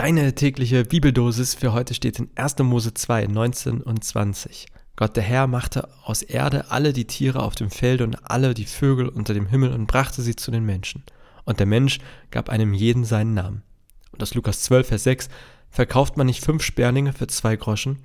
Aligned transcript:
Deine 0.00 0.34
tägliche 0.34 0.86
Bibeldosis 0.86 1.54
für 1.54 1.74
heute 1.74 1.92
steht 1.92 2.18
in 2.18 2.30
1. 2.34 2.60
Mose 2.60 2.94
2, 2.94 3.26
19 3.26 3.82
und 3.82 4.02
20. 4.02 4.64
Gott 4.96 5.14
der 5.14 5.22
Herr 5.22 5.46
machte 5.46 5.90
aus 6.02 6.22
Erde 6.22 6.70
alle 6.70 6.94
die 6.94 7.06
Tiere 7.06 7.42
auf 7.42 7.54
dem 7.54 7.70
Felde 7.70 8.04
und 8.04 8.30
alle 8.30 8.54
die 8.54 8.64
Vögel 8.64 9.10
unter 9.10 9.34
dem 9.34 9.46
Himmel 9.46 9.74
und 9.74 9.86
brachte 9.86 10.22
sie 10.22 10.34
zu 10.34 10.50
den 10.50 10.64
Menschen. 10.64 11.04
Und 11.44 11.58
der 11.58 11.66
Mensch 11.66 11.98
gab 12.30 12.48
einem 12.48 12.72
jeden 12.72 13.04
seinen 13.04 13.34
Namen. 13.34 13.62
Und 14.12 14.22
aus 14.22 14.32
Lukas 14.32 14.62
12, 14.62 14.88
Vers 14.88 15.04
6 15.04 15.28
verkauft 15.68 16.16
man 16.16 16.28
nicht 16.28 16.42
fünf 16.42 16.62
Sperlinge 16.62 17.12
für 17.12 17.26
zwei 17.26 17.56
Groschen, 17.56 17.98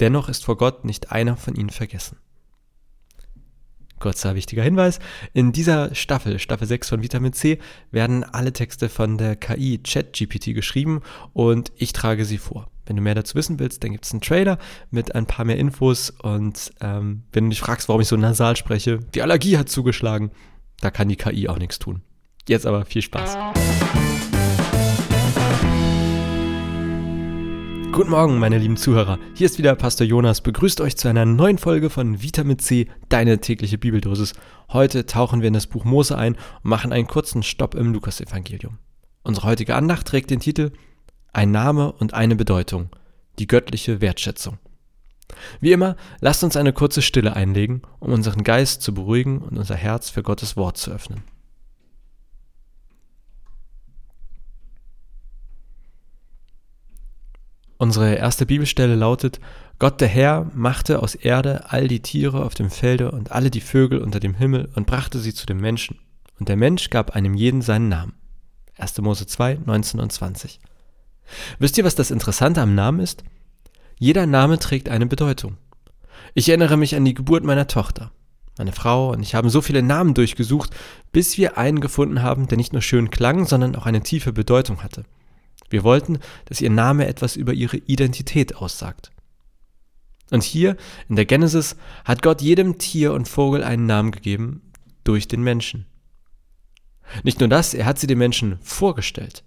dennoch 0.00 0.28
ist 0.28 0.44
vor 0.44 0.56
Gott 0.56 0.84
nicht 0.84 1.12
einer 1.12 1.36
von 1.36 1.54
ihnen 1.54 1.70
vergessen. 1.70 2.16
Kurzer 4.00 4.34
wichtiger 4.34 4.62
Hinweis, 4.62 4.98
in 5.32 5.52
dieser 5.52 5.94
Staffel, 5.94 6.38
Staffel 6.40 6.66
6 6.66 6.88
von 6.88 7.02
Vitamin 7.02 7.32
C, 7.32 7.58
werden 7.92 8.24
alle 8.24 8.52
Texte 8.52 8.88
von 8.88 9.16
der 9.16 9.36
KI 9.36 9.78
ChatGPT 9.78 10.54
geschrieben 10.54 11.02
und 11.32 11.70
ich 11.76 11.92
trage 11.92 12.24
sie 12.24 12.38
vor. 12.38 12.68
Wenn 12.86 12.96
du 12.96 13.02
mehr 13.02 13.14
dazu 13.14 13.36
wissen 13.36 13.60
willst, 13.60 13.84
dann 13.84 13.92
gibt 13.92 14.04
es 14.04 14.10
einen 14.10 14.20
Trailer 14.20 14.58
mit 14.90 15.14
ein 15.14 15.26
paar 15.26 15.44
mehr 15.44 15.58
Infos 15.58 16.10
und 16.10 16.72
ähm, 16.80 17.22
wenn 17.32 17.44
du 17.44 17.50
dich 17.50 17.60
fragst, 17.60 17.88
warum 17.88 18.00
ich 18.00 18.08
so 18.08 18.16
nasal 18.16 18.56
spreche, 18.56 18.98
die 19.14 19.22
Allergie 19.22 19.56
hat 19.56 19.68
zugeschlagen, 19.68 20.32
da 20.80 20.90
kann 20.90 21.08
die 21.08 21.16
KI 21.16 21.48
auch 21.48 21.58
nichts 21.58 21.78
tun. 21.78 22.02
Jetzt 22.48 22.66
aber 22.66 22.84
viel 22.84 23.02
Spaß. 23.02 23.36
Guten 27.92 28.10
Morgen, 28.10 28.38
meine 28.38 28.56
lieben 28.56 28.76
Zuhörer. 28.76 29.18
Hier 29.34 29.46
ist 29.46 29.58
wieder 29.58 29.74
Pastor 29.74 30.06
Jonas. 30.06 30.42
Begrüßt 30.42 30.80
euch 30.80 30.96
zu 30.96 31.08
einer 31.08 31.24
neuen 31.24 31.58
Folge 31.58 31.90
von 31.90 32.22
Vitamin 32.22 32.60
C, 32.60 32.86
deine 33.08 33.40
tägliche 33.40 33.78
Bibeldosis. 33.78 34.34
Heute 34.72 35.06
tauchen 35.06 35.40
wir 35.40 35.48
in 35.48 35.54
das 35.54 35.66
Buch 35.66 35.84
Mose 35.84 36.16
ein 36.16 36.34
und 36.34 36.70
machen 36.70 36.92
einen 36.92 37.08
kurzen 37.08 37.42
Stopp 37.42 37.74
im 37.74 37.92
Lukasevangelium. 37.92 38.78
Unsere 39.24 39.48
heutige 39.48 39.74
Andacht 39.74 40.06
trägt 40.06 40.30
den 40.30 40.38
Titel 40.38 40.70
Ein 41.32 41.50
Name 41.50 41.90
und 41.90 42.14
eine 42.14 42.36
Bedeutung. 42.36 42.90
Die 43.40 43.48
göttliche 43.48 44.00
Wertschätzung. 44.00 44.58
Wie 45.60 45.72
immer, 45.72 45.96
lasst 46.20 46.44
uns 46.44 46.56
eine 46.56 46.72
kurze 46.72 47.02
Stille 47.02 47.34
einlegen, 47.34 47.82
um 47.98 48.12
unseren 48.12 48.44
Geist 48.44 48.82
zu 48.82 48.94
beruhigen 48.94 49.38
und 49.38 49.58
unser 49.58 49.74
Herz 49.76 50.10
für 50.10 50.22
Gottes 50.22 50.56
Wort 50.56 50.78
zu 50.78 50.92
öffnen. 50.92 51.24
Unsere 57.80 58.14
erste 58.14 58.44
Bibelstelle 58.44 58.94
lautet, 58.94 59.40
Gott 59.78 60.02
der 60.02 60.08
Herr 60.08 60.50
machte 60.52 61.02
aus 61.02 61.14
Erde 61.14 61.64
all 61.70 61.88
die 61.88 62.00
Tiere 62.00 62.44
auf 62.44 62.52
dem 62.52 62.68
Felde 62.68 63.10
und 63.10 63.32
alle 63.32 63.50
die 63.50 63.62
Vögel 63.62 64.02
unter 64.02 64.20
dem 64.20 64.34
Himmel 64.34 64.68
und 64.74 64.86
brachte 64.86 65.18
sie 65.18 65.32
zu 65.32 65.46
dem 65.46 65.62
Menschen. 65.62 65.98
Und 66.38 66.50
der 66.50 66.56
Mensch 66.56 66.90
gab 66.90 67.16
einem 67.16 67.32
jeden 67.32 67.62
seinen 67.62 67.88
Namen. 67.88 68.12
1. 68.76 68.98
Mose 68.98 69.26
2, 69.26 69.60
19 69.64 69.98
und 69.98 70.12
20. 70.12 70.60
Wisst 71.58 71.78
ihr, 71.78 71.84
was 71.84 71.94
das 71.94 72.10
Interessante 72.10 72.60
am 72.60 72.74
Namen 72.74 73.00
ist? 73.00 73.24
Jeder 73.98 74.26
Name 74.26 74.58
trägt 74.58 74.90
eine 74.90 75.06
Bedeutung. 75.06 75.56
Ich 76.34 76.50
erinnere 76.50 76.76
mich 76.76 76.96
an 76.96 77.06
die 77.06 77.14
Geburt 77.14 77.44
meiner 77.44 77.66
Tochter. 77.66 78.10
Meine 78.58 78.72
Frau 78.72 79.12
und 79.12 79.22
ich 79.22 79.34
haben 79.34 79.48
so 79.48 79.62
viele 79.62 79.82
Namen 79.82 80.12
durchgesucht, 80.12 80.68
bis 81.12 81.38
wir 81.38 81.56
einen 81.56 81.80
gefunden 81.80 82.20
haben, 82.20 82.46
der 82.46 82.58
nicht 82.58 82.74
nur 82.74 82.82
schön 82.82 83.10
klang, 83.10 83.46
sondern 83.46 83.74
auch 83.74 83.86
eine 83.86 84.02
tiefe 84.02 84.34
Bedeutung 84.34 84.82
hatte. 84.82 85.06
Wir 85.70 85.84
wollten, 85.84 86.18
dass 86.44 86.60
ihr 86.60 86.70
Name 86.70 87.06
etwas 87.06 87.36
über 87.36 87.54
ihre 87.54 87.78
Identität 87.78 88.56
aussagt. 88.56 89.10
Und 90.30 90.42
hier 90.42 90.76
in 91.08 91.16
der 91.16 91.24
Genesis 91.24 91.76
hat 92.04 92.22
Gott 92.22 92.42
jedem 92.42 92.78
Tier 92.78 93.12
und 93.12 93.28
Vogel 93.28 93.64
einen 93.64 93.86
Namen 93.86 94.10
gegeben 94.12 94.62
durch 95.04 95.26
den 95.26 95.42
Menschen. 95.42 95.86
Nicht 97.24 97.40
nur 97.40 97.48
das, 97.48 97.74
er 97.74 97.86
hat 97.86 97.98
sie 97.98 98.06
den 98.06 98.18
Menschen 98.18 98.58
vorgestellt. 98.62 99.42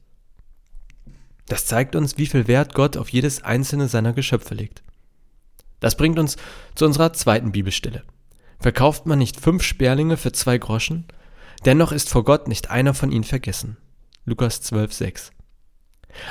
Das 1.47 1.65
zeigt 1.65 1.95
uns, 1.95 2.17
wie 2.17 2.25
viel 2.25 2.47
Wert 2.47 2.73
Gott 2.73 2.97
auf 2.97 3.09
jedes 3.09 3.43
einzelne 3.43 3.87
seiner 3.87 4.13
Geschöpfe 4.13 4.55
legt. 4.55 4.83
Das 5.79 5.95
bringt 5.97 6.19
uns 6.19 6.37
zu 6.75 6.85
unserer 6.85 7.13
zweiten 7.13 7.51
Bibelstelle. 7.51 8.03
Verkauft 8.59 9.05
man 9.05 9.19
nicht 9.19 9.39
fünf 9.39 9.63
Sperlinge 9.63 10.15
für 10.15 10.31
zwei 10.31 10.57
Groschen? 10.57 11.05
Dennoch 11.65 11.91
ist 11.91 12.09
vor 12.09 12.23
Gott 12.23 12.47
nicht 12.47 12.69
einer 12.69 12.93
von 12.93 13.11
ihnen 13.11 13.25
vergessen. 13.25 13.77
Lukas 14.25 14.61
12, 14.61 14.93
6. 14.93 15.31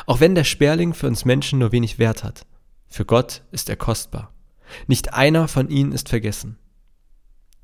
Auch 0.06 0.20
wenn 0.20 0.34
der 0.34 0.44
Sperling 0.44 0.94
für 0.94 1.06
uns 1.06 1.24
Menschen 1.24 1.58
nur 1.58 1.72
wenig 1.72 1.98
Wert 1.98 2.24
hat, 2.24 2.46
für 2.88 3.04
Gott 3.04 3.42
ist 3.52 3.68
er 3.68 3.76
kostbar. 3.76 4.32
Nicht 4.86 5.14
einer 5.14 5.48
von 5.48 5.68
ihnen 5.68 5.92
ist 5.92 6.08
vergessen. 6.08 6.58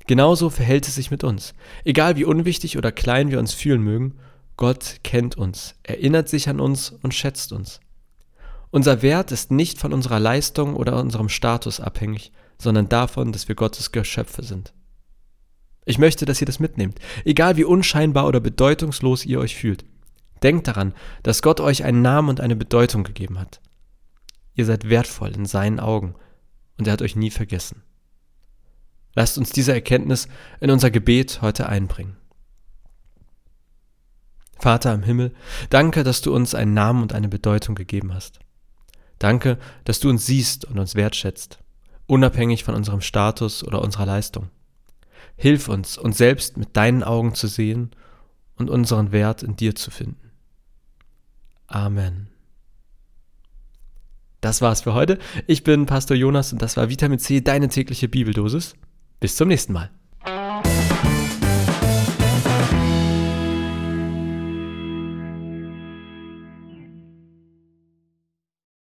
Genauso 0.07 0.49
verhält 0.49 0.87
es 0.87 0.95
sich 0.95 1.11
mit 1.11 1.23
uns. 1.23 1.53
Egal 1.83 2.15
wie 2.15 2.25
unwichtig 2.25 2.77
oder 2.77 2.91
klein 2.91 3.29
wir 3.29 3.39
uns 3.39 3.53
fühlen 3.53 3.83
mögen, 3.83 4.15
Gott 4.57 4.97
kennt 5.03 5.37
uns, 5.37 5.75
erinnert 5.83 6.27
sich 6.27 6.49
an 6.49 6.59
uns 6.59 6.89
und 6.89 7.13
schätzt 7.13 7.53
uns. 7.53 7.79
Unser 8.71 9.01
Wert 9.01 9.31
ist 9.31 9.51
nicht 9.51 9.79
von 9.79 9.93
unserer 9.93 10.19
Leistung 10.19 10.75
oder 10.75 10.99
unserem 10.99 11.29
Status 11.29 11.79
abhängig, 11.79 12.31
sondern 12.57 12.89
davon, 12.89 13.31
dass 13.31 13.47
wir 13.47 13.55
Gottes 13.55 13.91
Geschöpfe 13.91 14.43
sind. 14.43 14.73
Ich 15.85 15.97
möchte, 15.97 16.25
dass 16.25 16.41
ihr 16.41 16.45
das 16.45 16.59
mitnehmt, 16.59 16.99
egal 17.25 17.57
wie 17.57 17.63
unscheinbar 17.63 18.27
oder 18.27 18.39
bedeutungslos 18.39 19.25
ihr 19.25 19.39
euch 19.39 19.55
fühlt. 19.55 19.85
Denkt 20.43 20.67
daran, 20.67 20.93
dass 21.23 21.41
Gott 21.41 21.59
euch 21.59 21.83
einen 21.83 22.01
Namen 22.01 22.29
und 22.29 22.41
eine 22.41 22.55
Bedeutung 22.55 23.03
gegeben 23.03 23.39
hat. 23.39 23.61
Ihr 24.53 24.65
seid 24.65 24.89
wertvoll 24.89 25.35
in 25.35 25.45
seinen 25.45 25.79
Augen 25.79 26.15
und 26.77 26.87
er 26.87 26.93
hat 26.93 27.01
euch 27.01 27.15
nie 27.15 27.29
vergessen. 27.29 27.83
Lasst 29.15 29.37
uns 29.37 29.51
diese 29.51 29.73
Erkenntnis 29.73 30.27
in 30.59 30.71
unser 30.71 30.91
Gebet 30.91 31.41
heute 31.41 31.67
einbringen. 31.67 32.17
Vater 34.59 34.93
im 34.93 35.03
Himmel, 35.03 35.33
danke, 35.69 36.03
dass 36.03 36.21
du 36.21 36.35
uns 36.35 36.53
einen 36.53 36.73
Namen 36.73 37.01
und 37.01 37.13
eine 37.13 37.29
Bedeutung 37.29 37.75
gegeben 37.75 38.13
hast. 38.13 38.39
Danke, 39.17 39.57
dass 39.85 39.99
du 39.99 40.09
uns 40.09 40.25
siehst 40.25 40.65
und 40.65 40.79
uns 40.79 40.95
wertschätzt, 40.95 41.59
unabhängig 42.07 42.63
von 42.63 42.75
unserem 42.75 43.01
Status 43.01 43.63
oder 43.63 43.81
unserer 43.81 44.05
Leistung. 44.05 44.49
Hilf 45.35 45.69
uns, 45.69 45.97
uns 45.97 46.17
selbst 46.17 46.57
mit 46.57 46.75
deinen 46.75 47.03
Augen 47.03 47.35
zu 47.35 47.47
sehen 47.47 47.91
und 48.55 48.69
unseren 48.69 49.11
Wert 49.11 49.43
in 49.43 49.55
dir 49.55 49.75
zu 49.75 49.91
finden. 49.91 50.28
Amen. 51.69 52.27
Das 54.41 54.61
war's 54.61 54.81
für 54.81 54.93
heute. 54.93 55.19
Ich 55.47 55.63
bin 55.63 55.85
Pastor 55.85 56.17
Jonas 56.17 56.51
und 56.53 56.61
das 56.61 56.77
war 56.77 56.89
Vitamin 56.89 57.19
C, 57.19 57.41
deine 57.41 57.69
tägliche 57.69 58.07
Bibeldosis. 58.07 58.73
Bis 59.19 59.35
zum 59.35 59.49
nächsten 59.49 59.73
Mal. 59.73 59.91